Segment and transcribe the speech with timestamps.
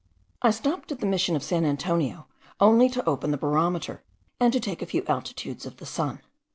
[0.41, 2.25] I stopped at the Mission of San Antonio
[2.59, 4.01] only to open the barometer,
[4.39, 6.21] and to take a few altitudes of the sun.